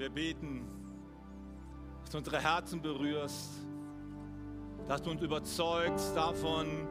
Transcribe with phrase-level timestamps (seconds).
[0.00, 0.64] Wir beten,
[2.00, 3.50] dass du unsere Herzen berührst,
[4.88, 6.88] dass du uns überzeugst davon,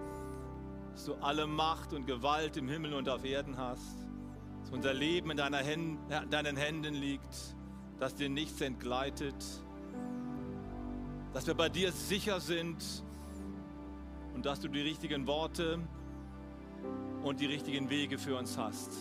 [0.91, 3.97] dass du alle Macht und Gewalt im Himmel und auf Erden hast,
[4.61, 5.97] dass unser Leben in Händen,
[6.29, 7.55] deinen Händen liegt,
[7.97, 9.43] dass dir nichts entgleitet,
[11.33, 13.03] dass wir bei dir sicher sind
[14.35, 15.79] und dass du die richtigen Worte
[17.23, 18.91] und die richtigen Wege für uns hast.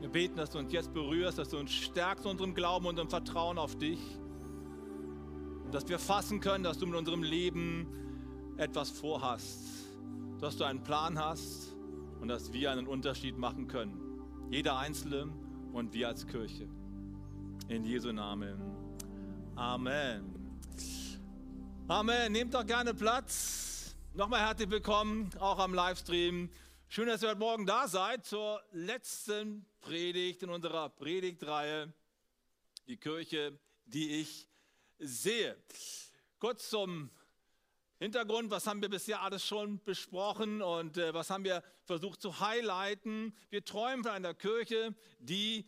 [0.00, 2.98] Wir beten, dass du uns jetzt berührst, dass du uns stärkst in unserem Glauben und
[2.98, 4.00] im Vertrauen auf dich.
[5.64, 7.86] Und dass wir fassen können, dass du mit unserem Leben
[8.56, 9.60] etwas vorhast.
[10.40, 11.76] Dass du einen Plan hast
[12.18, 14.00] und dass wir einen Unterschied machen können.
[14.50, 15.30] Jeder Einzelne
[15.74, 16.66] und wir als Kirche.
[17.68, 18.58] In Jesu Namen.
[19.54, 20.58] Amen.
[21.88, 22.32] Amen.
[22.32, 23.94] Nehmt doch gerne Platz.
[24.14, 26.48] Nochmal herzlich willkommen, auch am Livestream.
[26.88, 31.92] Schön, dass ihr heute Morgen da seid zur letzten Predigt in unserer Predigtreihe,
[32.86, 34.48] die Kirche, die ich
[34.98, 35.56] sehe.
[36.38, 37.10] Kurz zum
[37.98, 42.40] Hintergrund, was haben wir bisher alles schon besprochen und äh, was haben wir versucht zu
[42.40, 43.36] highlighten?
[43.50, 45.66] Wir träumen von einer Kirche, die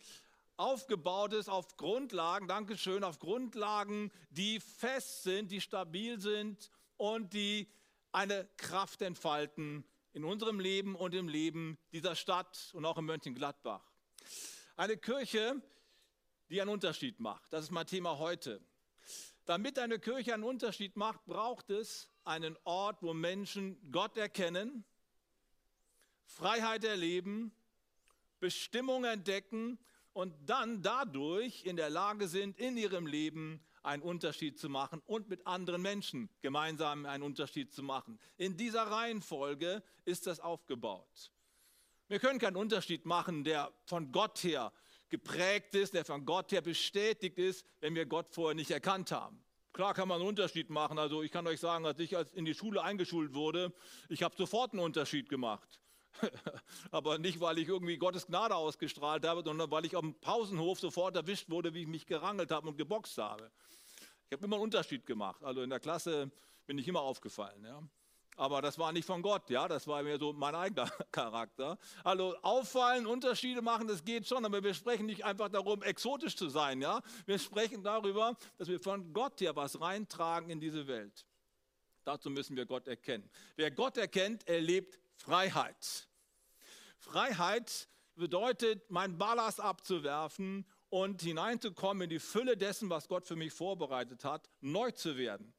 [0.56, 7.68] aufgebaut ist auf Grundlagen, Dankeschön, auf Grundlagen, die fest sind, die stabil sind und die
[8.12, 13.91] eine Kraft entfalten in unserem Leben und im Leben dieser Stadt und auch in Mönchengladbach.
[14.76, 15.60] Eine Kirche,
[16.48, 17.52] die einen Unterschied macht.
[17.52, 18.60] Das ist mein Thema heute.
[19.44, 24.84] Damit eine Kirche einen Unterschied macht, braucht es einen Ort, wo Menschen Gott erkennen,
[26.24, 27.52] Freiheit erleben,
[28.38, 29.78] Bestimmung entdecken
[30.12, 35.28] und dann dadurch in der Lage sind, in ihrem Leben einen Unterschied zu machen und
[35.28, 38.18] mit anderen Menschen gemeinsam einen Unterschied zu machen.
[38.36, 41.32] In dieser Reihenfolge ist das aufgebaut.
[42.12, 44.70] Wir können keinen Unterschied machen, der von Gott her
[45.08, 49.42] geprägt ist, der von Gott her bestätigt ist, wenn wir Gott vorher nicht erkannt haben.
[49.72, 50.98] Klar kann man einen Unterschied machen.
[50.98, 53.72] Also ich kann euch sagen, als ich in die Schule eingeschult wurde,
[54.10, 55.80] ich habe sofort einen Unterschied gemacht.
[56.90, 60.80] Aber nicht, weil ich irgendwie Gottes Gnade ausgestrahlt habe, sondern weil ich auf dem Pausenhof
[60.80, 63.50] sofort erwischt wurde, wie ich mich gerangelt habe und geboxt habe.
[64.28, 65.42] Ich habe immer einen Unterschied gemacht.
[65.42, 66.30] Also in der Klasse
[66.66, 67.64] bin ich immer aufgefallen.
[67.64, 67.82] Ja.
[68.36, 71.78] Aber das war nicht von Gott, ja, das war mir so mein eigener Charakter.
[72.02, 76.48] Also auffallen, Unterschiede machen, das geht schon, aber wir sprechen nicht einfach darum, exotisch zu
[76.48, 77.02] sein, ja.
[77.26, 81.26] Wir sprechen darüber, dass wir von Gott her was reintragen in diese Welt.
[82.04, 83.28] Dazu müssen wir Gott erkennen.
[83.56, 86.08] Wer Gott erkennt, erlebt Freiheit.
[86.98, 93.52] Freiheit bedeutet, mein Ballast abzuwerfen und hineinzukommen in die Fülle dessen, was Gott für mich
[93.52, 95.54] vorbereitet hat, neu zu werden.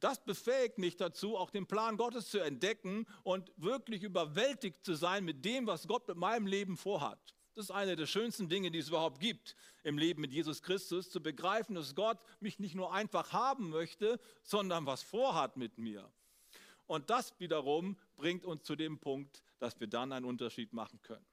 [0.00, 5.24] Das befähigt mich dazu, auch den Plan Gottes zu entdecken und wirklich überwältigt zu sein
[5.24, 7.34] mit dem, was Gott mit meinem Leben vorhat.
[7.54, 11.08] Das ist eine der schönsten Dinge, die es überhaupt gibt im Leben mit Jesus Christus,
[11.08, 16.10] zu begreifen, dass Gott mich nicht nur einfach haben möchte, sondern was vorhat mit mir.
[16.86, 21.24] Und das wiederum bringt uns zu dem Punkt, dass wir dann einen Unterschied machen können.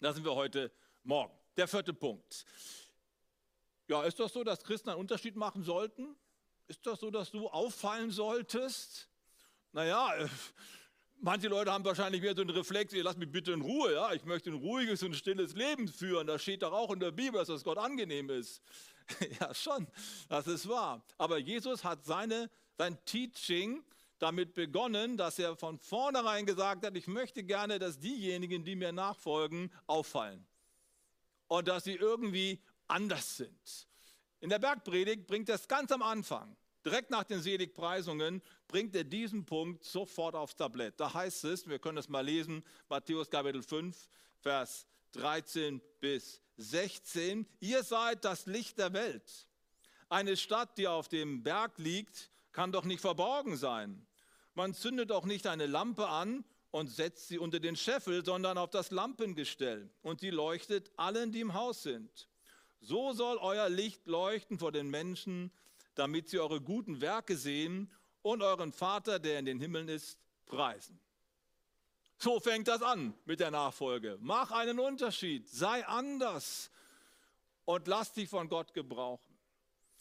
[0.00, 0.72] Da sind wir heute
[1.04, 1.32] Morgen.
[1.56, 2.44] Der vierte Punkt.
[3.88, 6.16] Ja, ist das so, dass Christen einen Unterschied machen sollten?
[6.68, 9.08] Ist das so, dass du auffallen solltest?
[9.72, 10.28] Naja, äh,
[11.18, 14.12] manche Leute haben wahrscheinlich mehr so einen Reflex, ihr lasst mich bitte in Ruhe, ja,
[14.12, 16.26] ich möchte ein ruhiges und stilles Leben führen.
[16.26, 18.60] Das steht doch auch in der Bibel, dass das Gott angenehm ist.
[19.40, 19.86] ja, schon,
[20.28, 21.02] das ist wahr.
[21.16, 23.82] Aber Jesus hat seine, sein Teaching
[24.18, 28.92] damit begonnen, dass er von vornherein gesagt hat, ich möchte gerne, dass diejenigen, die mir
[28.92, 30.46] nachfolgen, auffallen.
[31.46, 33.87] Und dass sie irgendwie anders sind.
[34.40, 39.04] In der Bergpredigt bringt er es ganz am Anfang, direkt nach den Seligpreisungen, bringt er
[39.04, 41.00] diesen Punkt sofort aufs Tablett.
[41.00, 44.08] Da heißt es, wir können es mal lesen, Matthäus Kapitel 5,
[44.40, 49.46] Vers 13 bis 16, ihr seid das Licht der Welt.
[50.08, 54.06] Eine Stadt, die auf dem Berg liegt, kann doch nicht verborgen sein.
[54.54, 58.70] Man zündet auch nicht eine Lampe an und setzt sie unter den Scheffel, sondern auf
[58.70, 62.28] das Lampengestell und sie leuchtet allen, die im Haus sind.
[62.80, 65.50] So soll euer Licht leuchten vor den Menschen,
[65.94, 67.90] damit sie eure guten Werke sehen
[68.22, 70.98] und euren Vater, der in den Himmeln ist, preisen.
[72.18, 74.18] So fängt das an mit der Nachfolge.
[74.20, 76.70] Mach einen Unterschied, sei anders
[77.64, 79.38] und lass dich von Gott gebrauchen.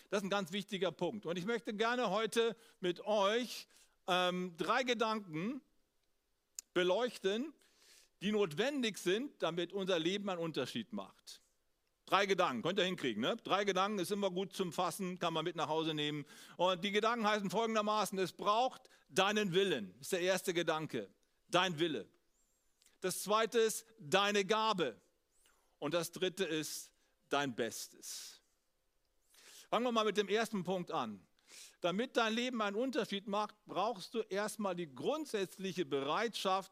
[0.09, 1.25] Das ist ein ganz wichtiger Punkt.
[1.25, 3.67] Und ich möchte gerne heute mit euch
[4.07, 5.61] ähm, drei Gedanken
[6.73, 7.53] beleuchten,
[8.21, 11.41] die notwendig sind, damit unser Leben einen Unterschied macht.
[12.07, 13.21] Drei Gedanken, könnt ihr hinkriegen.
[13.21, 13.35] Ne?
[13.43, 16.25] Drei Gedanken ist immer gut zum Fassen, kann man mit nach Hause nehmen.
[16.55, 19.93] Und die Gedanken heißen folgendermaßen, es braucht deinen Willen.
[19.99, 21.09] Ist der erste Gedanke,
[21.49, 22.07] dein Wille.
[23.01, 24.95] Das zweite ist deine Gabe.
[25.79, 26.89] Und das dritte ist
[27.27, 28.41] dein Bestes.
[29.69, 31.21] Fangen wir mal mit dem ersten Punkt an.
[31.81, 36.71] Damit dein Leben einen Unterschied macht, brauchst du erstmal die grundsätzliche Bereitschaft,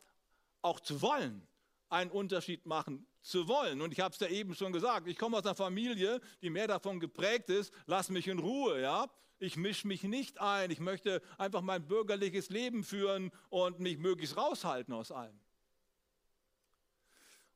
[0.62, 1.46] auch zu wollen,
[1.90, 3.82] einen Unterschied machen zu wollen.
[3.82, 6.68] Und ich habe es ja eben schon gesagt, ich komme aus einer Familie, die mehr
[6.68, 9.10] davon geprägt ist, lass mich in Ruhe, ja.
[9.38, 14.38] Ich mische mich nicht ein, ich möchte einfach mein bürgerliches Leben führen und mich möglichst
[14.38, 15.38] raushalten aus allem.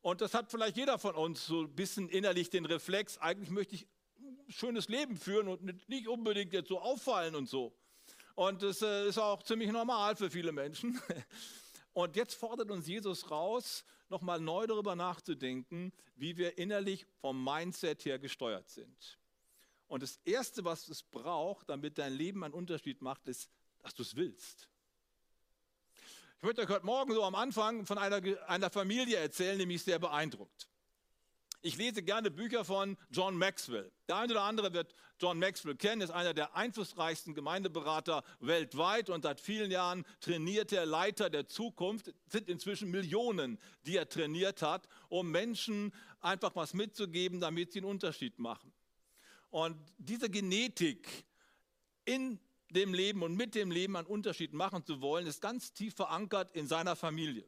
[0.01, 3.75] Und das hat vielleicht jeder von uns so ein bisschen innerlich den Reflex, eigentlich möchte
[3.75, 3.87] ich
[4.17, 7.73] ein schönes Leben führen und nicht unbedingt jetzt so auffallen und so.
[8.35, 10.99] Und das äh, ist auch ziemlich normal für viele Menschen.
[11.93, 18.05] Und jetzt fordert uns Jesus raus, nochmal neu darüber nachzudenken, wie wir innerlich vom Mindset
[18.05, 19.19] her gesteuert sind.
[19.87, 24.03] Und das Erste, was es braucht, damit dein Leben einen Unterschied macht, ist, dass du
[24.03, 24.69] es willst.
[26.37, 29.83] Ich möchte euch heute Morgen so am Anfang von einer, einer Familie erzählen, die mich
[29.83, 30.69] sehr beeindruckt.
[31.61, 33.91] Ich lese gerne Bücher von John Maxwell.
[34.07, 39.23] Der eine oder andere wird John Maxwell kennen, ist einer der einflussreichsten Gemeindeberater weltweit und
[39.23, 42.07] seit vielen Jahren trainiert er Leiter der Zukunft.
[42.07, 47.79] Es sind inzwischen Millionen, die er trainiert hat, um Menschen einfach was mitzugeben, damit sie
[47.79, 48.71] einen Unterschied machen.
[49.49, 51.25] Und diese Genetik
[52.05, 52.39] in
[52.69, 56.51] dem Leben und mit dem Leben einen Unterschied machen zu wollen, ist ganz tief verankert
[56.55, 57.43] in seiner Familie.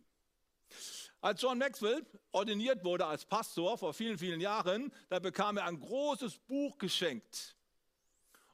[1.21, 5.79] Als John Maxwell ordiniert wurde als Pastor vor vielen, vielen Jahren, da bekam er ein
[5.79, 7.55] großes Buch geschenkt.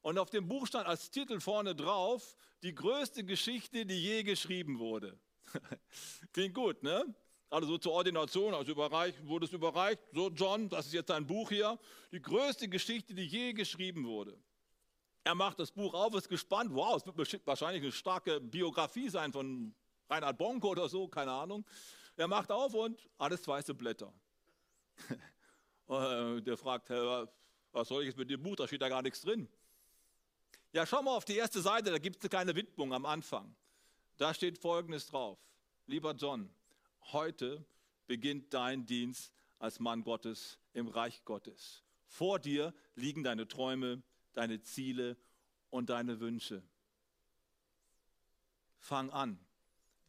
[0.02, 4.80] Und auf dem Buch stand als Titel vorne drauf, die größte Geschichte, die je geschrieben
[4.80, 5.18] wurde.
[6.34, 7.16] Klingt gut, ne?
[7.50, 10.02] Also so zur Ordination, also überreicht, wurde es überreicht.
[10.12, 11.80] So, John, das ist jetzt ein Buch hier.
[12.12, 14.38] Die größte Geschichte, die je geschrieben wurde.
[15.24, 16.72] Er macht das Buch auf, ist gespannt.
[16.74, 19.74] Wow, es wird wahrscheinlich eine starke Biografie sein von
[20.10, 21.66] Reinhard Bonko oder so, keine Ahnung.
[22.18, 24.14] Er macht auf und alles weiße Blätter.
[25.90, 28.58] Äh, der fragt, was soll ich jetzt mit dem Buch?
[28.58, 29.48] Da steht da gar nichts drin.
[30.74, 33.56] Ja, schau mal auf die erste Seite, da gibt es keine Widmung am Anfang.
[34.18, 35.40] Da steht Folgendes drauf.
[35.86, 36.50] Lieber John,
[37.14, 37.66] heute
[38.06, 41.84] beginnt dein Dienst als Mann Gottes im Reich Gottes.
[42.08, 44.04] Vor dir liegen deine Träume,
[44.34, 45.16] deine Ziele
[45.70, 46.64] und deine Wünsche.
[48.78, 49.40] Fang an,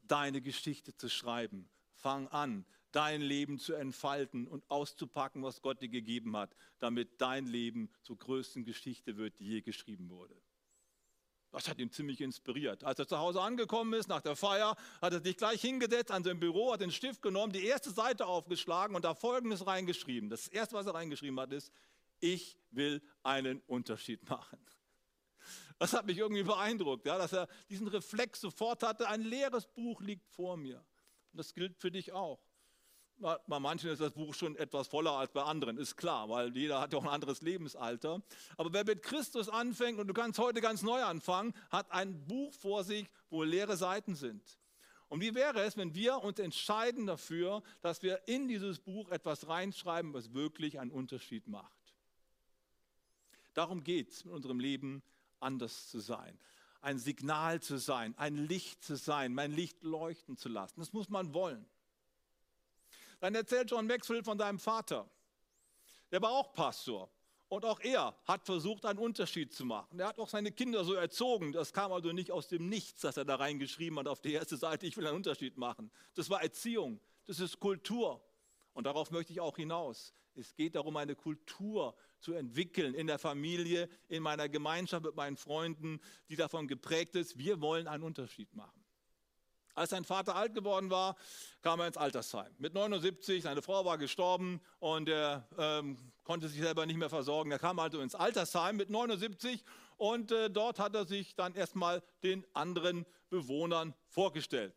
[0.03, 1.69] deine Geschichte zu schreiben.
[1.99, 7.47] Fang an, dein Leben zu entfalten und auszupacken, was Gott dir gegeben hat, damit dein
[7.47, 10.35] Leben zur größten Geschichte wird, die je geschrieben wurde.
[11.51, 12.85] Das hat ihn ziemlich inspiriert.
[12.85, 16.23] Als er zu Hause angekommen ist, nach der Feier, hat er sich gleich hingesetzt an
[16.23, 20.29] sein Büro, hat den Stift genommen, die erste Seite aufgeschlagen und da Folgendes reingeschrieben.
[20.29, 21.73] Das erste, was er reingeschrieben hat, ist,
[22.21, 24.59] ich will einen Unterschied machen.
[25.79, 30.03] Das hat mich irgendwie beeindruckt, ja, dass er diesen Reflex sofort hatte, ein leeres Buch
[30.03, 30.85] liegt vor mir.
[31.33, 32.41] Das gilt für dich auch.
[33.21, 36.81] Bei manchen ist das Buch schon etwas voller als bei anderen, ist klar, weil jeder
[36.81, 38.23] hat ja auch ein anderes Lebensalter.
[38.57, 42.55] Aber wer mit Christus anfängt, und du kannst heute ganz neu anfangen, hat ein Buch
[42.55, 44.59] vor sich, wo leere Seiten sind.
[45.09, 49.49] Und wie wäre es, wenn wir uns entscheiden dafür, dass wir in dieses Buch etwas
[49.49, 51.73] reinschreiben, was wirklich einen Unterschied macht?
[53.55, 55.03] Darum geht es in unserem Leben,
[55.41, 56.39] anders zu sein.
[56.81, 60.79] Ein Signal zu sein, ein Licht zu sein, mein Licht leuchten zu lassen.
[60.79, 61.69] Das muss man wollen.
[63.21, 65.11] Dann erzählt John Maxwell von seinem Vater.
[66.11, 67.11] Der war auch Pastor.
[67.49, 69.99] Und auch er hat versucht, einen Unterschied zu machen.
[69.99, 71.53] Er hat auch seine Kinder so erzogen.
[71.53, 74.59] Das kam also nicht aus dem Nichts, dass er da reingeschrieben hat auf die erste
[74.59, 75.91] Seite, ich will einen Unterschied machen.
[76.15, 78.23] Das war Erziehung, das ist Kultur.
[78.75, 80.13] Und darauf möchte ich auch hinaus.
[80.35, 85.37] Es geht darum, eine Kultur zu entwickeln in der Familie, in meiner Gemeinschaft mit meinen
[85.37, 88.85] Freunden, die davon geprägt ist, wir wollen einen Unterschied machen.
[89.79, 91.17] Als sein Vater alt geworden war,
[91.63, 92.53] kam er ins Altersheim.
[92.59, 97.53] Mit 79, seine Frau war gestorben und er ähm, konnte sich selber nicht mehr versorgen.
[97.53, 99.65] Er kam also ins Altersheim mit 79
[99.97, 104.75] und äh, dort hat er sich dann erstmal den anderen Bewohnern vorgestellt.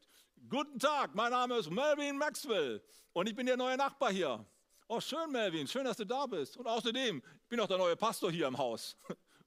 [0.50, 2.83] Guten Tag, mein Name ist Melvin Maxwell
[3.13, 4.45] und ich bin der neue Nachbar hier.
[4.93, 6.57] Oh, schön, Melvin, schön, dass du da bist.
[6.57, 8.98] Und außerdem, ich bin auch der neue Pastor hier im Haus.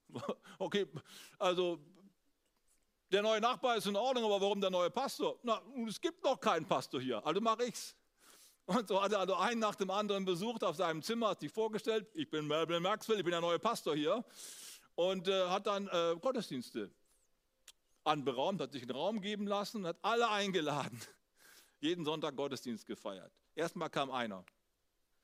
[0.58, 0.86] okay,
[1.38, 1.78] also
[3.12, 5.38] der neue Nachbar ist in Ordnung, aber warum der neue Pastor?
[5.42, 7.94] Na, es gibt noch keinen Pastor hier, also mache ich's.
[8.64, 11.52] Und so hat er also einen nach dem anderen besucht auf seinem Zimmer, hat sich
[11.52, 14.24] vorgestellt, ich bin Melvin Maxwell, ich bin der neue Pastor hier.
[14.94, 16.90] Und äh, hat dann äh, Gottesdienste
[18.02, 20.98] anberaumt, hat sich einen Raum geben lassen, hat alle eingeladen.
[21.80, 23.30] Jeden Sonntag Gottesdienst gefeiert.
[23.54, 24.42] Erstmal kam einer,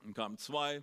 [0.02, 0.82] dann kamen zwei,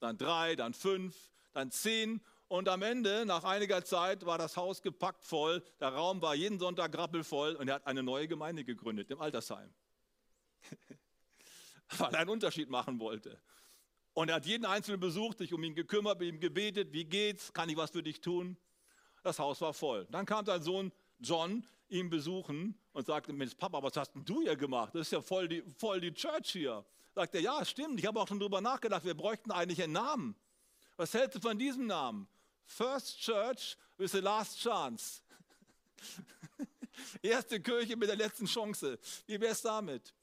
[0.00, 1.16] dann drei, dann fünf,
[1.52, 5.62] dann zehn und am Ende, nach einiger Zeit, war das Haus gepackt voll.
[5.80, 9.70] Der Raum war jeden Sonntag grappelvoll und er hat eine neue Gemeinde gegründet im Altersheim.
[11.98, 13.38] Weil er einen Unterschied machen wollte.
[14.14, 17.52] Und er hat jeden Einzelnen besucht, sich um ihn gekümmert, mit ihm gebetet, wie geht's,
[17.52, 18.56] kann ich was für dich tun?
[19.22, 20.06] Das Haus war voll.
[20.10, 24.56] Dann kam sein Sohn John ihn besuchen und sagte, Papa, was hast denn du hier
[24.56, 24.94] gemacht?
[24.94, 26.84] Das ist ja voll die, voll die Church hier.
[27.18, 30.36] Sagt er, ja, stimmt, ich habe auch schon darüber nachgedacht, wir bräuchten eigentlich einen Namen.
[30.96, 32.28] Was hältst du von diesem Namen?
[32.64, 35.20] First Church with the last chance.
[37.22, 39.00] Erste Kirche mit der letzten Chance.
[39.26, 40.14] Wie wäre es damit?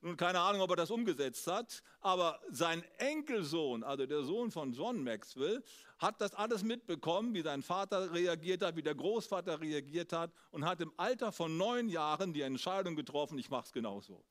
[0.00, 4.72] Nun, keine Ahnung, ob er das umgesetzt hat, aber sein Enkelsohn, also der Sohn von
[4.72, 5.64] John Maxwell,
[5.98, 10.64] hat das alles mitbekommen, wie sein Vater reagiert hat, wie der Großvater reagiert hat und
[10.64, 14.24] hat im Alter von neun Jahren die Entscheidung getroffen, ich mache es genauso.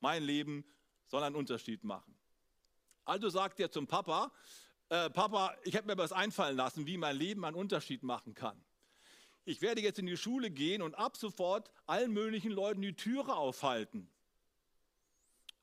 [0.00, 0.64] Mein Leben
[1.10, 2.14] soll einen Unterschied machen.
[3.04, 4.30] Also sagt er zum Papa,
[4.88, 8.60] äh, Papa, ich habe mir was einfallen lassen, wie mein Leben einen Unterschied machen kann.
[9.44, 13.34] Ich werde jetzt in die Schule gehen und ab sofort allen möglichen Leuten die Türe
[13.34, 14.08] aufhalten.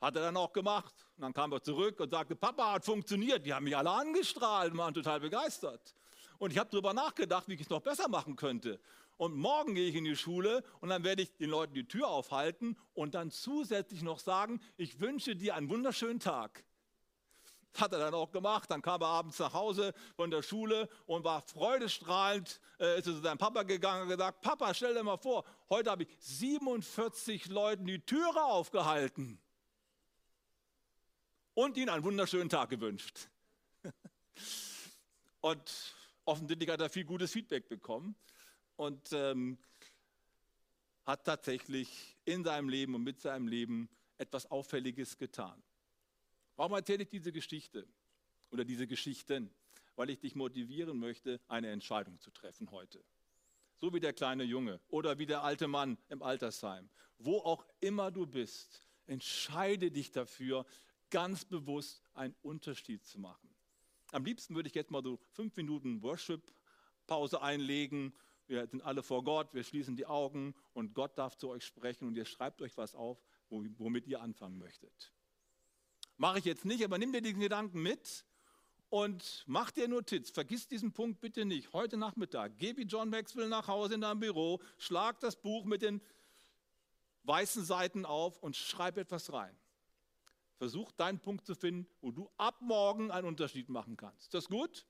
[0.02, 0.94] Hat er dann auch gemacht.
[1.16, 3.46] Und dann kam er zurück und sagte, Papa hat funktioniert.
[3.46, 5.96] Die haben mich alle angestrahlt und waren total begeistert.
[6.38, 8.80] Und ich habe darüber nachgedacht, wie ich es noch besser machen könnte.
[9.18, 12.08] Und morgen gehe ich in die Schule und dann werde ich den Leuten die Tür
[12.08, 16.64] aufhalten und dann zusätzlich noch sagen, ich wünsche dir einen wunderschönen Tag.
[17.74, 18.70] Hat er dann auch gemacht.
[18.70, 23.20] Dann kam er abends nach Hause von der Schule und war freudestrahlend, äh, ist zu
[23.20, 27.86] seinem Papa gegangen und gesagt, Papa, stell dir mal vor, heute habe ich 47 Leuten
[27.86, 29.40] die Türe aufgehalten
[31.56, 33.30] und ihnen einen wunderschönen Tag gewünscht.
[35.42, 35.96] Und
[36.26, 38.16] offensichtlich hat er viel gutes Feedback bekommen
[38.78, 39.58] und ähm,
[41.06, 45.62] hat tatsächlich in seinem Leben und mit seinem Leben etwas Auffälliges getan.
[46.56, 47.88] Warum erzähle ich diese Geschichte
[48.52, 49.52] oder diese Geschichten?
[49.96, 53.04] Weil ich dich motivieren möchte, eine Entscheidung zu treffen heute.
[53.78, 56.90] So wie der kleine Junge oder wie der alte Mann im Altersheim.
[57.20, 60.66] Wo auch immer du bist, entscheide dich dafür,
[61.10, 63.50] ganz bewusst einen Unterschied zu machen.
[64.12, 68.14] Am liebsten würde ich jetzt mal so fünf Minuten Worship-Pause einlegen.
[68.48, 72.08] Wir sind alle vor Gott, wir schließen die Augen und Gott darf zu euch sprechen
[72.08, 75.14] und ihr schreibt euch was auf, womit ihr anfangen möchtet.
[76.16, 78.26] Mache ich jetzt nicht, aber nimm dir diesen Gedanken mit
[78.90, 80.30] und mach dir Notiz.
[80.30, 81.74] Vergiss diesen Punkt bitte nicht.
[81.74, 85.82] Heute Nachmittag geh wie John Maxwell nach Hause in deinem Büro, schlag das Buch mit
[85.82, 86.02] den
[87.24, 89.56] weißen Seiten auf und schreib etwas rein.
[90.56, 94.24] Versuch deinen Punkt zu finden, wo du ab morgen einen Unterschied machen kannst.
[94.24, 94.88] Ist das gut?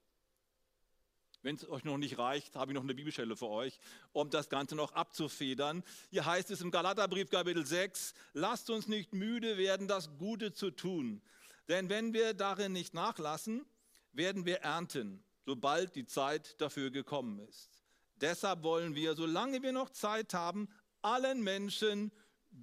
[1.42, 3.78] Wenn es euch noch nicht reicht, habe ich noch eine Bibelstelle für euch,
[4.12, 5.84] um das Ganze noch abzufedern.
[6.10, 10.70] Hier heißt es im Galaterbrief Kapitel 6, lasst uns nicht müde werden, das Gute zu
[10.70, 11.22] tun.
[11.68, 13.64] Denn wenn wir darin nicht nachlassen,
[14.12, 17.84] werden wir ernten, sobald die Zeit dafür gekommen ist.
[18.16, 20.68] Deshalb wollen wir, solange wir noch Zeit haben,
[21.02, 22.10] allen Menschen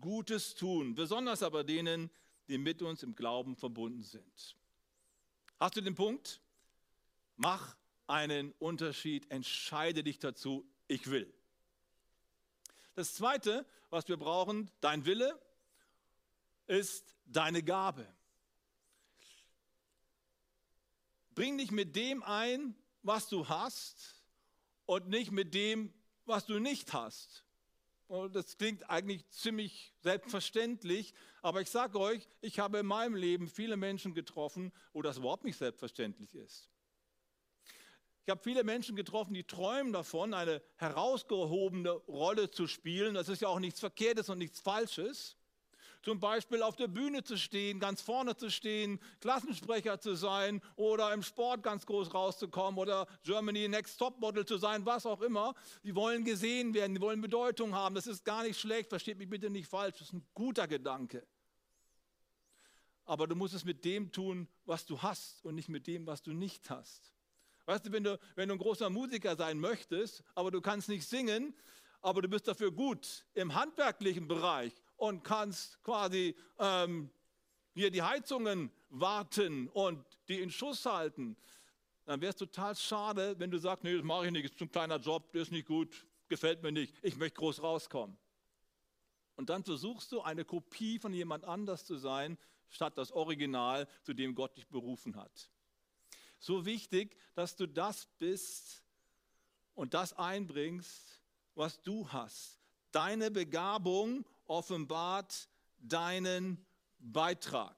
[0.01, 2.09] Gutes tun, besonders aber denen,
[2.49, 4.57] die mit uns im Glauben verbunden sind.
[5.59, 6.41] Hast du den Punkt?
[7.37, 11.33] Mach einen Unterschied, entscheide dich dazu, ich will.
[12.95, 15.39] Das Zweite, was wir brauchen, dein Wille,
[16.67, 18.07] ist deine Gabe.
[21.33, 24.23] Bring dich mit dem ein, was du hast
[24.85, 25.93] und nicht mit dem,
[26.25, 27.43] was du nicht hast.
[28.07, 33.47] Und das klingt eigentlich ziemlich selbstverständlich, aber ich sage euch, ich habe in meinem Leben
[33.47, 36.69] viele Menschen getroffen, wo das überhaupt nicht selbstverständlich ist.
[38.25, 43.13] Ich habe viele Menschen getroffen, die träumen davon, eine herausgehobene Rolle zu spielen.
[43.13, 45.37] Das ist ja auch nichts Verkehrtes und nichts Falsches.
[46.01, 51.13] Zum Beispiel auf der Bühne zu stehen, ganz vorne zu stehen, Klassensprecher zu sein oder
[51.13, 55.53] im Sport ganz groß rauszukommen oder Germany Next Top Model zu sein, was auch immer.
[55.83, 57.93] Die wollen gesehen werden, die wollen Bedeutung haben.
[57.93, 61.27] Das ist gar nicht schlecht, versteht mich bitte nicht falsch, das ist ein guter Gedanke.
[63.03, 66.23] Aber du musst es mit dem tun, was du hast und nicht mit dem, was
[66.23, 67.14] du nicht hast.
[67.65, 71.07] Weißt du, wenn du, wenn du ein großer Musiker sein möchtest, aber du kannst nicht
[71.07, 71.53] singen,
[72.01, 77.09] aber du bist dafür gut im handwerklichen Bereich und kannst quasi ähm,
[77.73, 81.35] hier die Heizungen warten und die in Schuss halten,
[82.05, 84.71] dann wäre es total schade, wenn du sagst, nee, das mache ich nicht, ist ein
[84.71, 88.15] kleiner Job, der ist nicht gut, gefällt mir nicht, ich möchte groß rauskommen.
[89.35, 92.37] Und dann versuchst du eine Kopie von jemand anders zu sein,
[92.69, 95.49] statt das Original, zu dem Gott dich berufen hat.
[96.39, 98.83] So wichtig, dass du das bist
[99.73, 101.21] und das einbringst,
[101.55, 102.59] was du hast.
[102.91, 106.65] Deine Begabung offenbart deinen
[106.99, 107.75] Beitrag.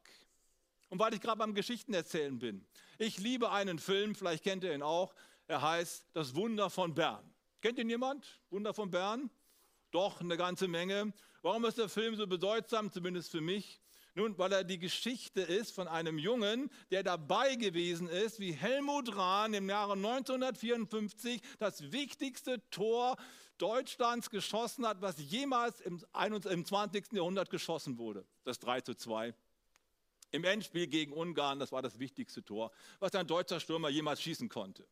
[0.90, 2.66] Und weil ich gerade beim Geschichten erzählen bin,
[2.98, 5.14] ich liebe einen Film, vielleicht kennt ihr ihn auch,
[5.48, 7.24] er heißt Das Wunder von Bern.
[7.62, 8.40] Kennt ihn jemand?
[8.50, 9.30] Wunder von Bern?
[9.92, 11.14] Doch, eine ganze Menge.
[11.42, 13.82] Warum ist der Film so bedeutsam, zumindest für mich?
[14.18, 19.16] Nun, weil er die Geschichte ist von einem Jungen, der dabei gewesen ist, wie Helmut
[19.16, 23.16] Rahn im Jahre 1954 das wichtigste Tor
[23.60, 26.00] Deutschlands geschossen hat, was jemals im,
[26.66, 27.14] 20.
[27.14, 28.26] Jahrhundert geschossen wurde.
[28.44, 29.36] Das 3 zu 2.
[30.32, 34.50] Im Endspiel gegen Ungarn, das war das wichtigste Tor, was ein deutscher Stürmer jemals schießen
[34.50, 34.88] konnte.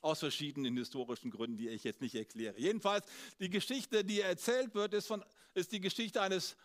[0.00, 2.58] Aus verschiedenen historischen Gründen, die ich jetzt nicht erkläre.
[2.58, 3.04] Jedenfalls,
[3.38, 5.22] die Geschichte, die erzählt wird, ist, von,
[5.52, 6.56] ist die Geschichte eines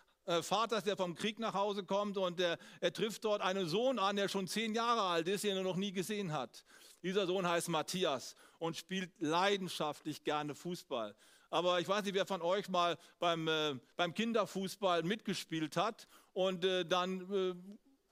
[0.42, 4.16] Vaters, der vom Krieg nach Hause kommt und der, er trifft dort einen Sohn an,
[4.16, 6.63] der schon zehn Jahre alt ist, den er noch nie gesehen hat.
[7.04, 11.16] Dieser Sohn heißt Matthias und spielt leidenschaftlich gerne Fußball.
[11.50, 16.63] Aber ich weiß nicht, wer von euch mal beim, äh, beim Kinderfußball mitgespielt hat und
[16.63, 17.56] äh, dann äh,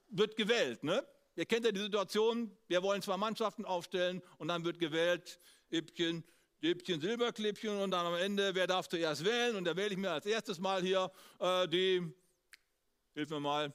[0.08, 0.82] wird gewählt.
[0.82, 1.06] Ne?
[1.36, 5.40] Ihr kennt ja die Situation, wir wollen zwei Mannschaften aufstellen und dann wird gewählt,
[5.70, 6.24] Ippchen,
[6.62, 9.56] Dippchen, Silberklippchen und dann am Ende, wer darf zuerst wählen?
[9.56, 12.12] Und da wähle ich mir als erstes mal hier äh, die,
[13.14, 13.74] hilf mir mal,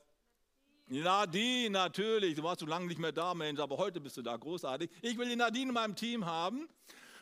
[0.88, 2.36] Nadine, natürlich.
[2.36, 4.92] Du warst so lange nicht mehr da, Mensch, aber heute bist du da, großartig.
[5.02, 6.70] Ich will die Nadine in meinem Team haben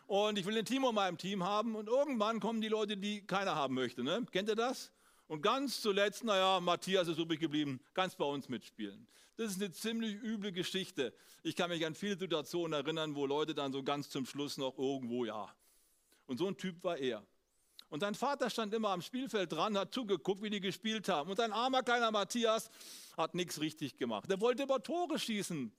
[0.06, 3.26] und ich will den Timo in meinem Team haben und irgendwann kommen die Leute, die
[3.26, 4.04] keiner haben möchte.
[4.04, 4.26] Ne?
[4.32, 4.92] Kennt ihr das?
[5.28, 9.08] Und ganz zuletzt, naja, Matthias ist übrig geblieben, ganz bei uns mitspielen.
[9.36, 11.14] Das ist eine ziemlich üble Geschichte.
[11.42, 14.78] Ich kann mich an viele Situationen erinnern, wo Leute dann so ganz zum Schluss noch
[14.78, 15.54] irgendwo, ja.
[16.28, 17.26] Und so ein Typ war er.
[17.90, 21.30] Und sein Vater stand immer am Spielfeld dran, hat zugeguckt, wie die gespielt haben.
[21.30, 22.70] Und sein armer kleiner Matthias
[23.16, 24.30] hat nichts richtig gemacht.
[24.30, 25.72] Er wollte über Tore schießen,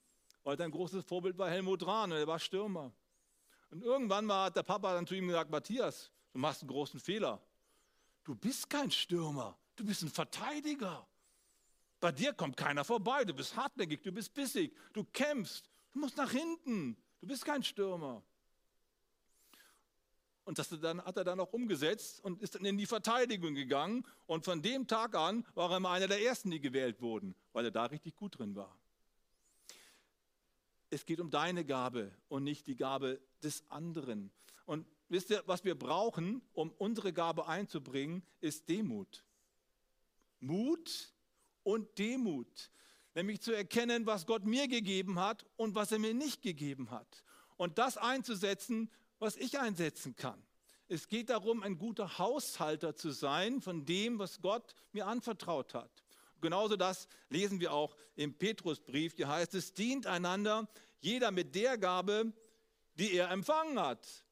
[0.43, 2.93] weil sein großes Vorbild war Helmut Rahn, er war Stürmer.
[3.69, 6.99] Und irgendwann mal hat der Papa dann zu ihm gesagt, Matthias, du machst einen großen
[6.99, 7.41] Fehler.
[8.25, 11.07] Du bist kein Stürmer, du bist ein Verteidiger.
[11.99, 16.17] Bei dir kommt keiner vorbei, du bist hartnäckig, du bist bissig, du kämpfst, du musst
[16.17, 18.23] nach hinten, du bist kein Stürmer.
[20.43, 24.05] Und das hat er dann auch umgesetzt und ist dann in die Verteidigung gegangen.
[24.27, 27.65] Und von dem Tag an war er immer einer der Ersten, die gewählt wurden, weil
[27.65, 28.75] er da richtig gut drin war.
[30.95, 34.31] Es geht um deine Gabe und nicht die Gabe des anderen.
[34.65, 39.25] Und wisst ihr, was wir brauchen, um unsere Gabe einzubringen, ist Demut.
[40.39, 41.13] Mut
[41.63, 42.71] und Demut.
[43.13, 47.25] Nämlich zu erkennen, was Gott mir gegeben hat und was er mir nicht gegeben hat.
[47.57, 50.41] Und das einzusetzen, was ich einsetzen kann.
[50.87, 56.05] Es geht darum, ein guter Haushalter zu sein von dem, was Gott mir anvertraut hat.
[56.45, 59.15] Genauso das lesen wir auch im Petrusbrief.
[59.15, 60.69] Hier heißt es, dient einander,
[61.05, 62.33] jeder mit der Gabe,
[62.95, 64.25] die er empfangen hat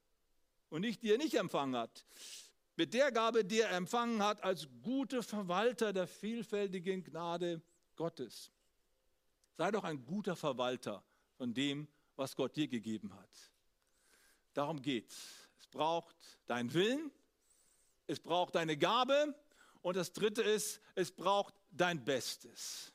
[0.69, 2.05] und nicht die er nicht empfangen hat.
[2.75, 7.62] Mit der Gabe, die er empfangen hat, als gute Verwalter der vielfältigen Gnade
[7.95, 8.51] Gottes.
[9.55, 11.03] Sei doch ein guter Verwalter
[11.38, 13.51] von dem, was Gott dir gegeben hat.
[14.53, 15.47] Darum geht's.
[15.59, 16.15] Es braucht
[16.47, 17.12] deinen Willen,
[18.07, 19.36] es braucht deine Gabe
[19.81, 22.92] und das dritte ist, es braucht dein Bestes.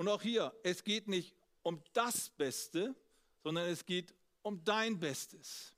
[0.00, 2.94] Und auch hier, es geht nicht um das Beste,
[3.42, 5.74] sondern es geht um dein Bestes.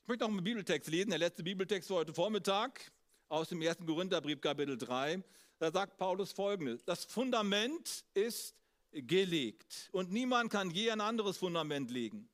[0.00, 2.90] Ich möchte noch einen Bibeltext lesen, der letzte Bibeltext für heute Vormittag
[3.28, 3.76] aus dem 1.
[3.84, 5.22] Korintherbrief, Kapitel 3.
[5.58, 8.54] Da sagt Paulus folgendes: Das Fundament ist
[8.90, 12.30] gelegt und niemand kann je ein anderes Fundament legen.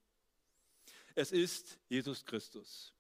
[1.17, 2.93] Es ist Jesus Christus.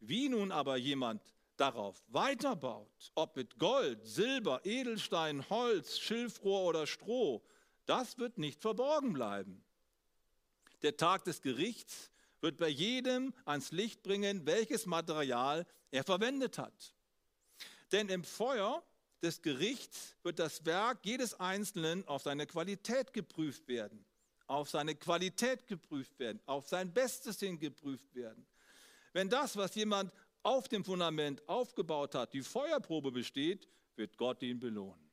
[0.00, 1.22] Wie nun aber jemand
[1.60, 7.42] darauf weiterbaut, ob mit Gold, Silber, Edelstein, Holz, Schilfrohr oder Stroh,
[7.86, 9.62] das wird nicht verborgen bleiben.
[10.82, 16.94] Der Tag des Gerichts wird bei jedem ans Licht bringen, welches Material er verwendet hat.
[17.92, 18.82] Denn im Feuer
[19.22, 24.06] des Gerichts wird das Werk jedes Einzelnen auf seine Qualität geprüft werden,
[24.46, 28.46] auf seine Qualität geprüft werden, auf sein Bestes hin geprüft werden.
[29.12, 34.58] Wenn das, was jemand auf dem Fundament aufgebaut hat, die Feuerprobe besteht, wird Gott ihn
[34.58, 35.10] belohnen.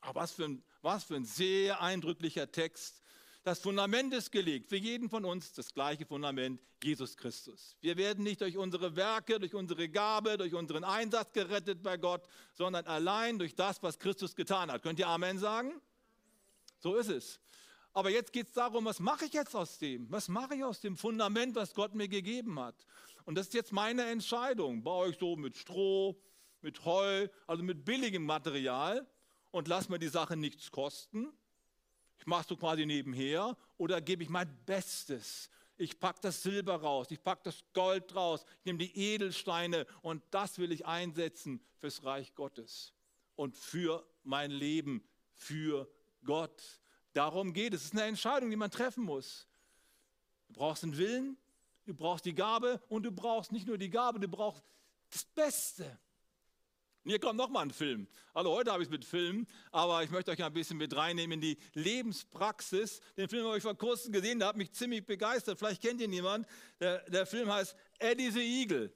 [0.00, 3.02] Aber was für ein, was für ein sehr eindrücklicher Text.
[3.42, 7.76] Das Fundament ist gelegt, für jeden von uns das gleiche Fundament, Jesus Christus.
[7.80, 12.26] Wir werden nicht durch unsere Werke, durch unsere Gabe, durch unseren Einsatz gerettet bei Gott,
[12.52, 14.82] sondern allein durch das, was Christus getan hat.
[14.82, 15.80] Könnt ihr Amen sagen?
[16.78, 17.40] So ist es.
[17.92, 20.10] Aber jetzt geht es darum, was mache ich jetzt aus dem?
[20.10, 22.86] Was mache ich aus dem Fundament, was Gott mir gegeben hat?
[23.24, 24.82] Und das ist jetzt meine Entscheidung.
[24.82, 26.16] Baue ich so mit Stroh,
[26.62, 29.06] mit Heu, also mit billigem Material
[29.50, 31.32] und lass mir die Sache nichts kosten?
[32.18, 35.50] Ich mache so quasi nebenher oder gebe ich mein Bestes?
[35.76, 40.22] Ich packe das Silber raus, ich packe das Gold raus, ich nehme die Edelsteine und
[40.30, 42.92] das will ich einsetzen fürs Reich Gottes
[43.34, 45.90] und für mein Leben, für
[46.22, 46.79] Gott.
[47.12, 47.80] Darum geht es.
[47.80, 49.46] Es ist eine Entscheidung, die man treffen muss.
[50.48, 51.36] Du brauchst einen Willen,
[51.86, 54.62] du brauchst die Gabe und du brauchst nicht nur die Gabe, du brauchst
[55.10, 55.98] das Beste.
[57.02, 58.06] Und hier kommt nochmal ein Film.
[58.34, 61.32] Also heute habe ich es mit Film, aber ich möchte euch ein bisschen mit reinnehmen
[61.32, 63.00] in die Lebenspraxis.
[63.16, 65.58] Den Film habe ich vor kurzem gesehen, der hat mich ziemlich begeistert.
[65.58, 66.46] Vielleicht kennt ihn jemand.
[66.78, 68.92] Der, der Film heißt Eddie the Eagle.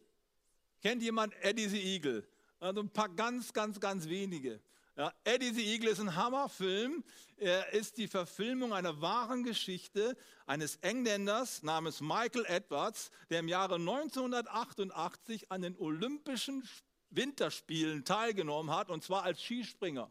[0.82, 2.28] Kennt jemand Eddie the Eagle?
[2.60, 4.60] Also ein paar ganz, ganz, ganz wenige.
[4.96, 7.02] Ja, Eddie the Eagle ist ein Hammerfilm.
[7.36, 13.74] Er ist die Verfilmung einer wahren Geschichte eines Engländers namens Michael Edwards, der im Jahre
[13.74, 16.62] 1988 an den Olympischen
[17.10, 20.08] Winterspielen teilgenommen hat, und zwar als Skispringer.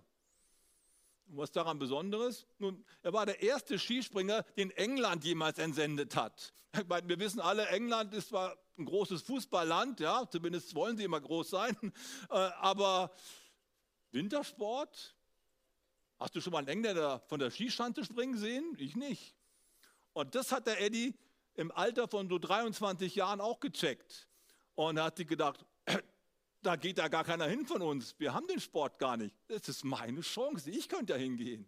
[1.28, 2.46] Und was daran Besonderes?
[2.60, 6.54] Nun, er war der erste Skispringer, den England jemals entsendet hat.
[6.90, 11.22] Meine, wir wissen alle, England ist zwar ein großes Fußballland, ja, zumindest wollen sie immer
[11.22, 11.78] groß sein,
[12.30, 13.12] äh, aber
[14.14, 15.16] Wintersport?
[16.20, 18.76] Hast du schon mal einen Engländer von der Skischanze springen sehen?
[18.80, 19.36] Ich nicht.
[20.14, 21.16] Und das hat der Eddie
[21.56, 24.28] im Alter von so 23 Jahren auch gecheckt.
[24.76, 25.66] Und er hat sich gedacht,
[26.62, 28.16] da geht da gar keiner hin von uns.
[28.20, 29.36] Wir haben den Sport gar nicht.
[29.48, 30.70] Das ist meine Chance.
[30.70, 31.68] Ich könnte da hingehen.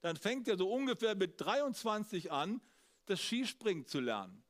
[0.00, 2.60] Dann fängt er so ungefähr mit 23 an,
[3.06, 4.42] das Skispringen zu lernen.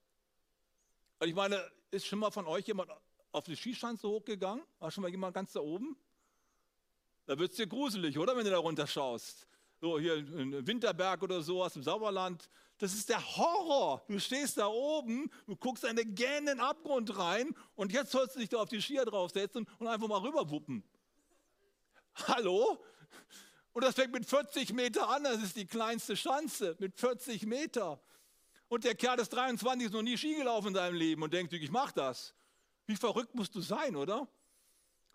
[1.19, 2.91] Und ich meine, ist schon mal von euch jemand
[3.33, 4.65] auf die Skischanze hochgegangen?
[4.79, 5.97] War schon mal jemand ganz da oben?
[7.31, 9.47] Da wird es dir gruselig, oder, wenn du da runter schaust.
[9.81, 12.51] So hier in Winterberg oder so aus dem Sauerland.
[12.79, 14.03] Das ist der Horror.
[14.09, 18.41] Du stehst da oben, du guckst in einen gähnenden Abgrund rein und jetzt sollst du
[18.41, 20.83] dich da auf die Skier draufsetzen und einfach mal rüberwuppen.
[22.27, 22.83] Hallo?
[23.75, 28.01] Und das fängt mit 40 Meter an, das ist die kleinste Schanze, mit 40 Meter.
[28.67, 31.53] Und der Kerl ist 23, ist noch nie Ski gelaufen in seinem Leben und denkt,
[31.53, 32.35] ich mach das.
[32.87, 34.27] Wie verrückt musst du sein, oder?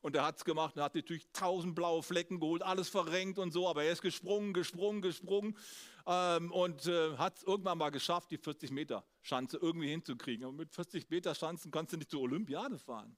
[0.05, 3.51] Und er hat es gemacht und hat natürlich tausend blaue Flecken geholt, alles verrenkt und
[3.51, 5.57] so, aber er ist gesprungen, gesprungen, gesprungen
[6.05, 10.45] ähm, und äh, hat es irgendwann mal geschafft, die 40 Meter Schanze irgendwie hinzukriegen.
[10.45, 13.17] Und mit 40 Meter Schanzen kannst du nicht zur Olympiade fahren.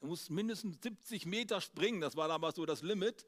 [0.00, 3.24] Du musst mindestens 70 Meter springen, das war damals so das Limit.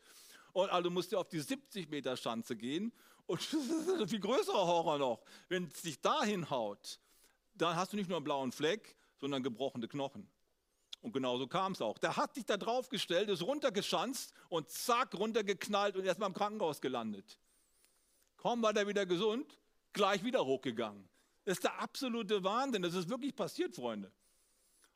[0.52, 2.92] Und also musst du auf die 70 Meter Schanze gehen.
[3.24, 5.22] Und das ist ein viel größerer Horror noch.
[5.48, 7.00] Wenn es dich dahin haut,
[7.54, 10.28] dann hast du nicht nur einen blauen Fleck, sondern gebrochene Knochen.
[11.04, 11.98] Und genauso kam es auch.
[11.98, 16.80] Der hat sich da drauf gestellt, ist runtergeschanzt und zack, runtergeknallt und erstmal im Krankenhaus
[16.80, 17.38] gelandet.
[18.38, 19.58] Kaum war der wieder gesund,
[19.92, 21.06] gleich wieder hochgegangen.
[21.44, 22.80] Das ist der absolute Wahnsinn.
[22.80, 24.10] Das ist wirklich passiert, Freunde.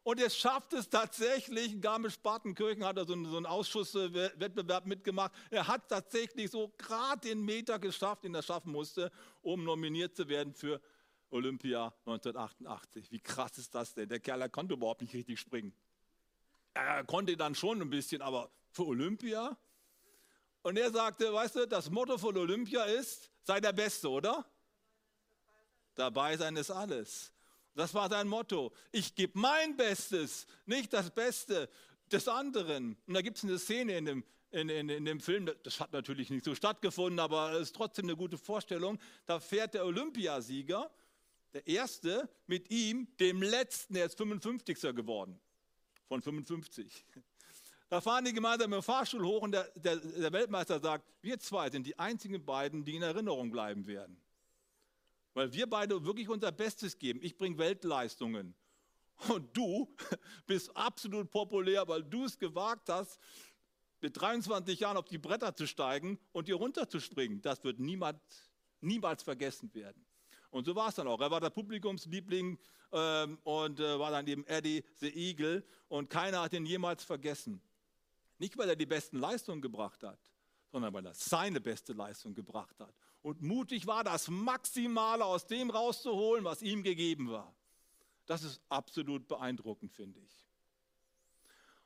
[0.02, 5.32] Und er schafft es tatsächlich, in Garmisch-Partenkirchen hat er so einen, so einen Ausschusswettbewerb mitgemacht.
[5.50, 10.26] Er hat tatsächlich so gerade den Meter geschafft, den er schaffen musste, um nominiert zu
[10.26, 10.80] werden für
[11.28, 13.12] Olympia 1988.
[13.12, 14.08] Wie krass ist das denn?
[14.08, 15.74] Der Kerl der konnte überhaupt nicht richtig springen.
[16.86, 19.56] Er konnte dann schon ein bisschen, aber für Olympia?
[20.62, 24.44] Und er sagte, weißt du, das Motto von Olympia ist, sei der Beste, oder?
[25.96, 27.32] Dabei sein ist alles.
[27.74, 28.72] Das war sein Motto.
[28.92, 31.68] Ich gebe mein Bestes, nicht das Beste
[32.12, 32.96] des anderen.
[33.06, 35.92] Und da gibt es eine Szene in dem, in, in, in, dem Film, das hat
[35.92, 39.00] natürlich nicht so stattgefunden, aber es ist trotzdem eine gute Vorstellung.
[39.26, 40.90] Da fährt der Olympiasieger,
[41.54, 44.80] der Erste, mit ihm, dem Letzten, der ist 55.
[44.94, 45.40] geworden
[46.08, 47.04] von 55.
[47.88, 51.70] Da fahren die gemeinsam im Fahrstuhl hoch und der, der, der Weltmeister sagt, wir zwei
[51.70, 54.20] sind die einzigen beiden, die in Erinnerung bleiben werden.
[55.34, 57.20] Weil wir beide wirklich unser Bestes geben.
[57.22, 58.54] Ich bringe Weltleistungen.
[59.28, 59.94] Und du
[60.46, 63.18] bist absolut populär, weil du es gewagt hast,
[64.00, 67.40] mit 23 Jahren auf die Bretter zu steigen und hier runterzuspringen.
[67.40, 68.20] Das wird niemand,
[68.80, 70.04] niemals vergessen werden.
[70.50, 71.20] Und so war es dann auch.
[71.20, 72.58] Er war der Publikumsliebling
[72.92, 77.60] ähm, und äh, war dann eben Eddie the Eagle und keiner hat ihn jemals vergessen.
[78.38, 80.20] Nicht, weil er die besten Leistungen gebracht hat,
[80.70, 82.94] sondern weil er seine beste Leistung gebracht hat.
[83.22, 87.54] Und mutig war, das Maximale aus dem rauszuholen, was ihm gegeben war.
[88.26, 90.44] Das ist absolut beeindruckend, finde ich.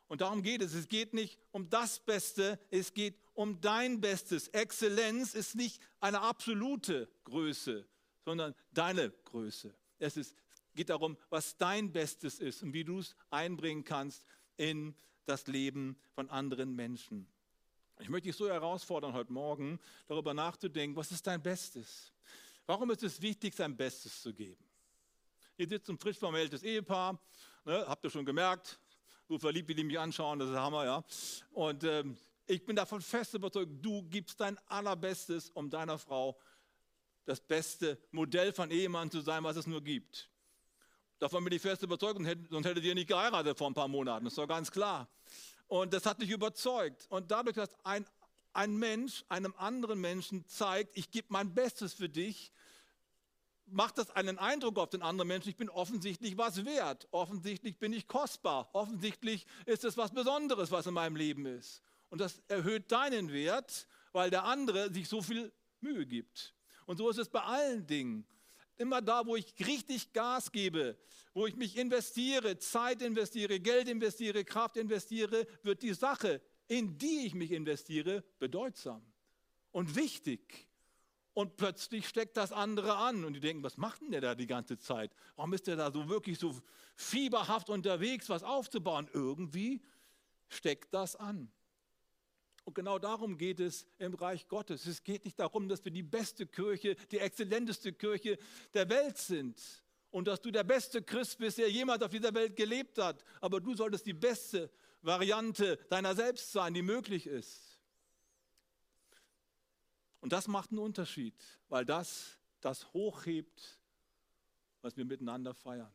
[0.09, 0.75] Und darum geht es.
[0.75, 4.49] Es geht nicht um das Beste, es geht um dein Bestes.
[4.49, 7.87] Exzellenz ist nicht eine absolute Größe,
[8.25, 9.75] sondern deine Größe.
[9.99, 10.37] Es ist
[10.75, 14.25] geht darum, was dein Bestes ist und wie du es einbringen kannst
[14.57, 17.27] in das Leben von anderen Menschen.
[18.01, 22.13] Ich möchte dich so herausfordern, heute Morgen darüber nachzudenken, was ist dein Bestes?
[22.67, 24.65] Warum ist es wichtig, sein Bestes zu geben?
[25.57, 27.21] Hier sitzt ein frisch vermähltes Ehepaar,
[27.65, 28.81] ne, habt ihr schon gemerkt,
[29.29, 31.05] so verliebt, wie die mich anschauen, das ist Hammer, ja.
[31.53, 36.39] Und ähm, ich bin davon fest überzeugt, du gibst dein Allerbestes, um deiner Frau
[37.25, 40.29] das beste Modell von Ehemann zu sein, was es nur gibt.
[41.23, 42.19] Davon bin ich fest überzeugt,
[42.51, 45.09] sonst hättet ihr nicht geheiratet vor ein paar Monaten, das doch ganz klar.
[45.69, 47.07] Und das hat dich überzeugt.
[47.11, 48.05] Und dadurch, dass ein,
[48.53, 52.51] ein Mensch einem anderen Menschen zeigt, ich gebe mein Bestes für dich,
[53.67, 57.93] macht das einen Eindruck auf den anderen Menschen, ich bin offensichtlich was wert, offensichtlich bin
[57.93, 61.83] ich kostbar, offensichtlich ist es was Besonderes, was in meinem Leben ist.
[62.11, 66.53] Und das erhöht deinen Wert, weil der andere sich so viel Mühe gibt.
[66.85, 68.27] Und so ist es bei allen Dingen.
[68.79, 70.97] Immer da, wo ich richtig Gas gebe,
[71.35, 77.27] wo ich mich investiere, Zeit investiere, Geld investiere, Kraft investiere, wird die Sache, in die
[77.27, 79.03] ich mich investiere, bedeutsam
[79.73, 80.69] und wichtig.
[81.35, 84.47] Und plötzlich steckt das andere an und die denken, was macht denn der da die
[84.47, 85.13] ganze Zeit?
[85.37, 86.55] Warum ist der da so wirklich so
[86.95, 89.09] fieberhaft unterwegs, was aufzubauen?
[89.15, 89.81] Irgendwie
[90.49, 91.51] steckt das an.
[92.65, 94.87] Und genau darum geht es im Reich Gottes.
[94.87, 98.39] Es geht nicht darum, dass wir die beste Kirche, die exzellenteste Kirche
[98.73, 99.61] der Welt sind
[100.11, 103.25] und dass du der beste Christ bist, der jemals auf dieser Welt gelebt hat.
[103.41, 104.71] Aber du solltest die beste
[105.01, 107.81] Variante deiner selbst sein, die möglich ist.
[110.21, 111.35] Und das macht einen Unterschied,
[111.69, 113.81] weil das das hochhebt,
[114.83, 115.93] was wir miteinander feiern.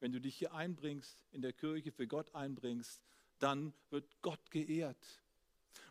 [0.00, 3.00] Wenn du dich hier einbringst, in der Kirche für Gott einbringst,
[3.38, 5.22] dann wird Gott geehrt.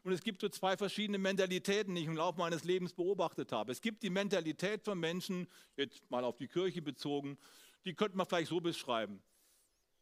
[0.04, 3.72] Und es gibt so zwei verschiedene Mentalitäten, die ich im Laufe meines Lebens beobachtet habe.
[3.72, 7.38] Es gibt die Mentalität von Menschen, jetzt mal auf die Kirche bezogen,
[7.86, 9.22] die könnte man vielleicht so beschreiben.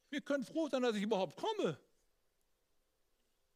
[0.10, 1.78] Wir können froh sein, dass ich überhaupt komme.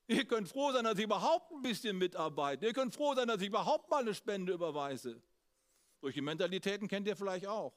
[0.07, 2.65] Ihr könnt froh sein, dass ich überhaupt ein bisschen mitarbeite.
[2.65, 5.21] Ihr könnt froh sein, dass ich überhaupt mal eine Spende überweise.
[6.01, 7.73] Solche Mentalitäten kennt ihr vielleicht auch.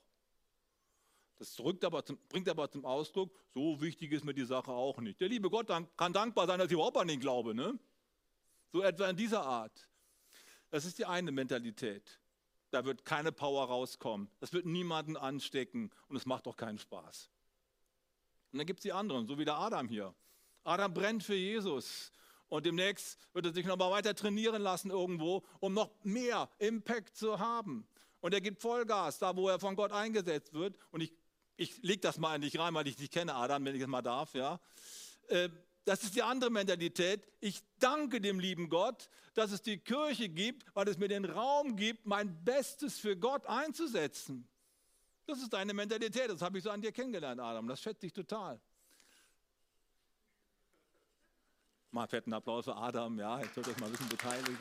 [1.36, 5.20] Das aber zum, bringt aber zum Ausdruck, so wichtig ist mir die Sache auch nicht.
[5.20, 7.54] Der liebe Gott kann dankbar sein, dass ich überhaupt an ihn glaube.
[7.54, 7.78] Ne?
[8.74, 9.88] So etwa in dieser Art.
[10.70, 12.18] Das ist die eine Mentalität.
[12.70, 14.28] Da wird keine Power rauskommen.
[14.40, 17.30] Das wird niemanden anstecken und es macht auch keinen Spaß.
[18.50, 20.12] Und dann gibt es die anderen, so wie der Adam hier.
[20.64, 22.10] Adam brennt für Jesus.
[22.48, 27.38] Und demnächst wird er sich nochmal weiter trainieren lassen irgendwo, um noch mehr Impact zu
[27.38, 27.86] haben.
[28.18, 30.76] Und er gibt Vollgas, da wo er von Gott eingesetzt wird.
[30.90, 31.12] Und ich,
[31.56, 34.02] ich lege das mal nicht rein, weil ich dich kenne, Adam, wenn ich es mal
[34.02, 34.34] darf.
[34.34, 34.58] Ja.
[35.28, 35.48] Äh,
[35.84, 37.26] das ist die andere Mentalität.
[37.40, 41.76] Ich danke dem lieben Gott, dass es die Kirche gibt, weil es mir den Raum
[41.76, 44.48] gibt, mein Bestes für Gott einzusetzen.
[45.26, 46.30] Das ist deine Mentalität.
[46.30, 47.66] Das habe ich so an dir kennengelernt, Adam.
[47.66, 48.60] Das schätze ich total.
[51.90, 53.18] Mal fetten Applaus für Adam.
[53.18, 54.56] Ja, jetzt ihr euch mal ein bisschen beteiligen.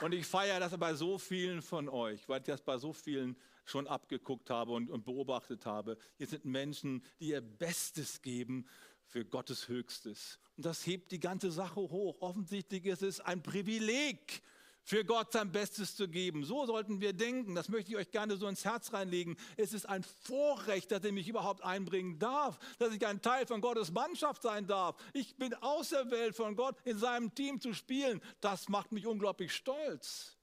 [0.00, 3.36] Und ich feiere das bei so vielen von euch, weil ich das bei so vielen
[3.66, 5.98] schon abgeguckt habe und, und beobachtet habe.
[6.16, 8.66] Hier sind Menschen, die ihr Bestes geben
[9.04, 10.38] für Gottes Höchstes.
[10.56, 12.16] Und das hebt die ganze Sache hoch.
[12.20, 14.42] Offensichtlich ist es ein Privileg,
[14.86, 16.44] für Gott sein Bestes zu geben.
[16.44, 17.56] So sollten wir denken.
[17.56, 19.36] Das möchte ich euch gerne so ins Herz reinlegen.
[19.56, 23.60] Es ist ein Vorrecht, dass ich mich überhaupt einbringen darf, dass ich ein Teil von
[23.60, 24.96] Gottes Mannschaft sein darf.
[25.12, 28.22] Ich bin auserwählt von Gott, in seinem Team zu spielen.
[28.40, 30.35] Das macht mich unglaublich stolz.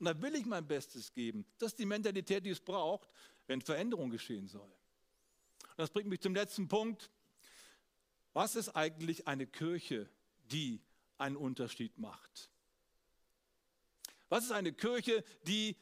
[0.00, 1.44] Und da will ich mein Bestes geben.
[1.58, 3.10] Das ist die Mentalität, die es braucht,
[3.46, 4.62] wenn Veränderung geschehen soll.
[4.62, 7.10] Und das bringt mich zum letzten Punkt.
[8.32, 10.08] Was ist eigentlich eine Kirche,
[10.50, 10.80] die
[11.18, 12.50] einen Unterschied macht?
[14.30, 15.76] Was ist eine Kirche, die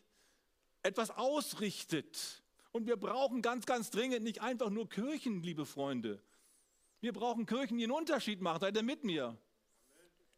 [0.82, 2.42] etwas ausrichtet?
[2.72, 6.20] Und wir brauchen ganz, ganz dringend nicht einfach nur Kirchen, liebe Freunde.
[7.00, 8.60] Wir brauchen Kirchen, die einen Unterschied machen.
[8.60, 9.38] Seid ihr mit mir?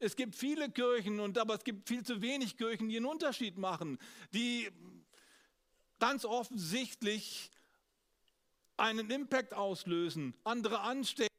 [0.03, 3.59] Es gibt viele Kirchen, und, aber es gibt viel zu wenig Kirchen, die einen Unterschied
[3.59, 3.99] machen,
[4.33, 4.71] die
[5.99, 7.51] ganz offensichtlich
[8.79, 11.30] einen Impact auslösen, andere anstecken.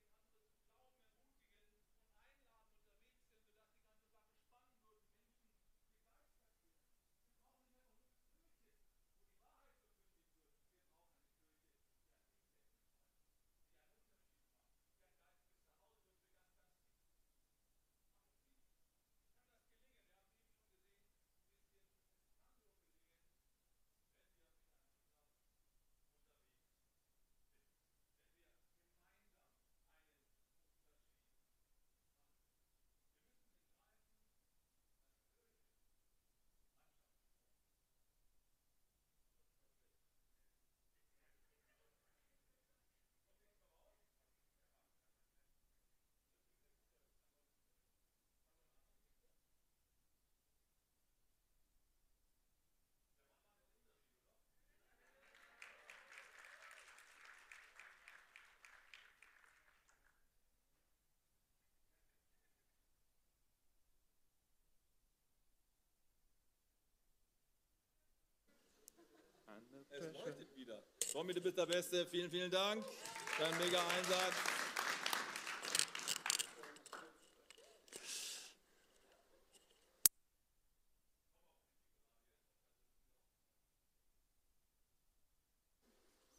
[69.92, 70.58] Es schön, leuchtet schön.
[70.58, 70.82] wieder.
[71.12, 72.06] Tommy, du bist der Beste.
[72.06, 72.86] Vielen, vielen Dank.
[73.38, 74.34] Dein mega Einsatz.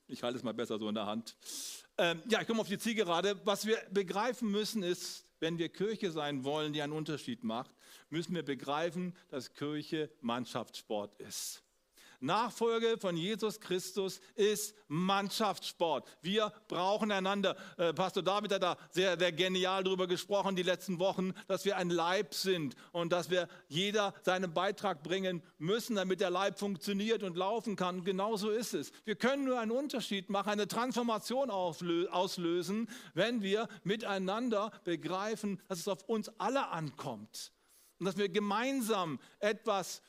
[0.09, 1.37] Ich halte es mal besser so in der Hand.
[1.99, 3.39] Ähm, ja, ich komme auf die Zielgerade.
[3.45, 7.75] Was wir begreifen müssen ist, wenn wir Kirche sein wollen, die einen Unterschied macht,
[8.09, 11.63] müssen wir begreifen, dass Kirche Mannschaftssport ist.
[12.23, 16.09] Nachfolge von Jesus Christus ist Mannschaftssport.
[16.23, 17.57] Wir brauchen einander.
[17.77, 21.77] Äh, Pastor David hat da sehr, sehr genial darüber gesprochen die letzten Wochen, dass wir
[21.77, 27.23] ein Leib sind und dass wir jeder seinen Beitrag bringen müssen, damit der Leib funktioniert
[27.23, 28.05] und laufen kann.
[28.05, 28.93] Genauso ist es.
[29.05, 35.89] Wir können nur einen Unterschied machen, eine Transformation auslösen, wenn wir miteinander begreifen, dass es
[35.89, 37.53] auf uns alle ankommt
[37.99, 40.03] und dass wir gemeinsam etwas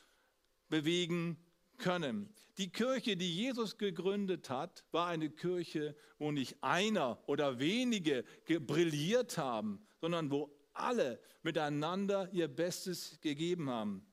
[0.68, 1.36] bewegen
[1.78, 2.32] können.
[2.58, 9.38] Die Kirche, die Jesus gegründet hat, war eine Kirche, wo nicht einer oder wenige brilliert
[9.38, 14.06] haben, sondern wo alle miteinander ihr Bestes gegeben haben.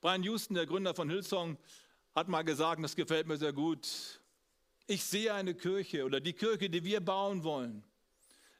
[0.00, 1.58] Brian Houston, der Gründer von Hillsong,
[2.14, 4.20] hat mal gesagt, das gefällt mir sehr gut.
[4.86, 7.84] Ich sehe eine Kirche oder die Kirche, die wir bauen wollen,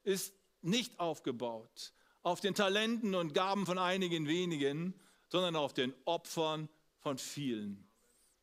[0.02, 1.92] ist nicht aufgebaut
[2.26, 4.94] auf den Talenten und Gaben von einigen wenigen,
[5.28, 6.68] sondern auf den Opfern
[7.06, 7.88] von vielen.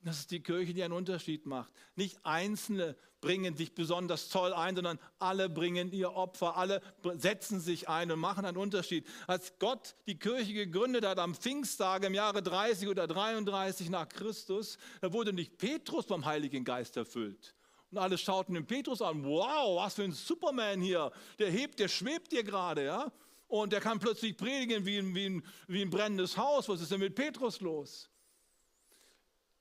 [0.05, 1.73] Das ist die Kirche, die einen Unterschied macht.
[1.97, 6.81] Nicht Einzelne bringen sich besonders toll ein, sondern alle bringen ihr Opfer, alle
[7.15, 9.05] setzen sich ein und machen einen Unterschied.
[9.27, 14.77] Als Gott die Kirche gegründet hat am Pfingsttag im Jahre 30 oder 33 nach Christus,
[15.01, 17.55] da wurde nicht Petrus vom Heiligen Geist erfüllt.
[17.91, 21.89] Und alle schauten den Petrus an, wow, was für ein Superman hier, der hebt, der
[21.89, 23.11] schwebt hier gerade, ja.
[23.47, 26.69] Und der kann plötzlich predigen wie ein, wie, ein, wie ein brennendes Haus.
[26.69, 28.09] Was ist denn mit Petrus los?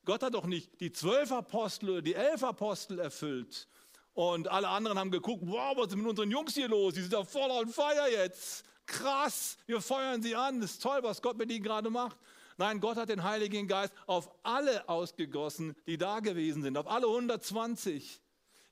[0.05, 3.69] Gott hat doch nicht die zwölf Apostel die elf Apostel erfüllt.
[4.15, 6.95] Und alle anderen haben geguckt, wow, was ist mit unseren Jungs hier los?
[6.95, 8.65] Die sind da voll on fire jetzt.
[8.85, 10.61] Krass, wir feuern sie an.
[10.61, 12.17] Das ist toll, was Gott mit ihnen gerade macht.
[12.59, 17.07] Nein, Gott hat den Heiligen Geist auf alle ausgegossen, die da gewesen sind, auf alle
[17.07, 18.21] 120.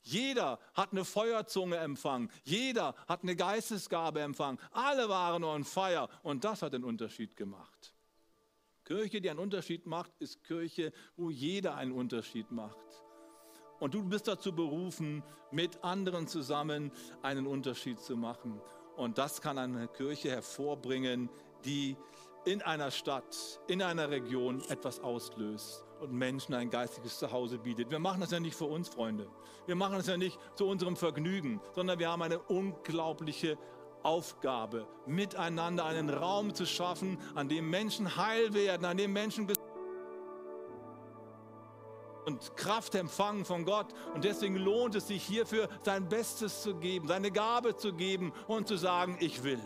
[0.03, 2.31] Jeder hat eine Feuerzunge empfangen.
[2.45, 4.59] Jeder hat eine Geistesgabe empfangen.
[4.73, 6.09] Alle waren on fire.
[6.23, 7.93] Und das hat den Unterschied gemacht.
[8.91, 13.05] Kirche, die einen Unterschied macht, ist Kirche, wo jeder einen Unterschied macht.
[13.79, 15.23] Und du bist dazu berufen,
[15.53, 16.91] mit anderen zusammen
[17.23, 18.61] einen Unterschied zu machen.
[18.97, 21.31] Und das kann eine Kirche hervorbringen,
[21.65, 21.97] die
[22.45, 27.93] in einer Stadt, in einer Region etwas auslöst und Menschen ein geistiges Zuhause bietet.
[27.93, 29.31] Wir machen das ja nicht für uns, Freunde.
[29.67, 33.57] Wir machen das ja nicht zu unserem Vergnügen, sondern wir haben eine unglaubliche
[34.03, 39.47] Aufgabe, miteinander einen Raum zu schaffen, an dem Menschen heil werden, an dem Menschen
[42.27, 43.89] und Kraft empfangen von Gott.
[44.15, 48.69] Und deswegen lohnt es sich hierfür, sein Bestes zu geben, seine Gabe zu geben und
[48.69, 49.61] zu sagen, ich will.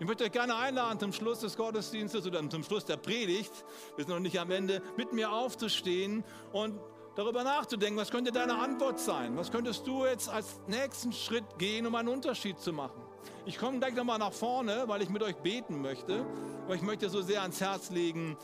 [0.00, 3.52] Ich möchte euch gerne einladen, zum Schluss des Gottesdienstes oder zum Schluss der Predigt,
[3.96, 6.78] wir sind noch nicht am Ende, mit mir aufzustehen und
[7.16, 9.36] darüber nachzudenken, was könnte deine Antwort sein?
[9.36, 13.07] Was könntest du jetzt als nächsten Schritt gehen, um einen Unterschied zu machen?
[13.46, 16.24] Ich komme gleich nochmal nach vorne, weil ich mit euch beten möchte.
[16.64, 18.36] Aber ich möchte so sehr ans Herz legen,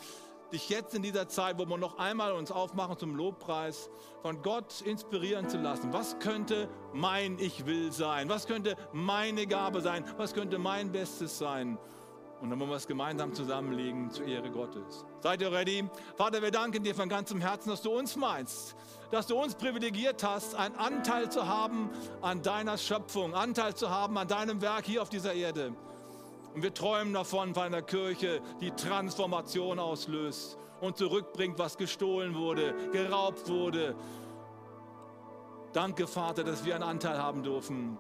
[0.53, 3.91] dich jetzt in dieser Zeit, wo wir noch einmal uns aufmachen zum Lobpreis,
[4.23, 5.93] von Gott inspirieren zu lassen.
[5.93, 8.29] Was könnte mein Ich will sein?
[8.29, 10.05] Was könnte meine Gabe sein?
[10.17, 11.77] Was könnte mein Bestes sein?
[12.41, 15.05] Und dann wollen wir es gemeinsam zusammenlegen zur Ehre Gottes.
[15.25, 15.89] Seid ihr ready?
[16.17, 18.77] Vater, wir danken dir von ganzem Herzen, dass du uns meinst,
[19.11, 21.89] dass du uns privilegiert hast, einen Anteil zu haben
[22.21, 25.73] an deiner Schöpfung, Anteil zu haben an deinem Werk hier auf dieser Erde.
[26.55, 32.75] Und wir träumen davon, von einer Kirche, die Transformation auslöst und zurückbringt, was gestohlen wurde,
[32.93, 33.97] geraubt wurde.
[35.73, 37.99] Danke, Vater, dass wir einen Anteil haben dürfen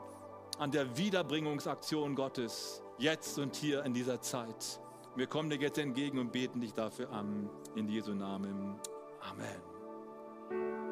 [0.58, 4.78] an der Wiederbringungsaktion Gottes jetzt und hier in dieser Zeit.
[5.16, 7.48] Wir kommen dir jetzt entgegen und beten dich dafür an.
[7.76, 8.76] In Jesu Namen.
[9.20, 10.83] Amen.